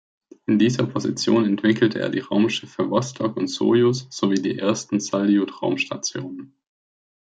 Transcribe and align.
In 0.47 0.57
dieser 0.57 0.87
Position 0.87 1.45
entwickelte 1.45 1.99
er 1.99 2.09
die 2.09 2.21
Raumschiffe 2.21 2.89
Wostok 2.89 3.37
und 3.37 3.49
Sojus 3.49 4.07
sowie 4.09 4.41
die 4.41 4.57
ersten 4.57 4.99
Saljut-Raumstationen. 4.99 6.55